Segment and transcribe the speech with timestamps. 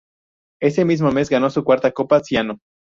[0.59, 2.57] Ese mismo mes ganó su cuarta Coppa Ciano.